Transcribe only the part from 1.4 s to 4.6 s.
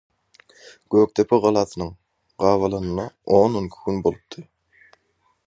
galasynyň gabalanyna on-onki gün bolupdy.